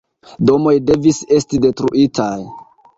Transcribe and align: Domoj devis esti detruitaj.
Domoj 0.49 0.73
devis 0.89 1.21
esti 1.39 1.63
detruitaj. 1.69 2.37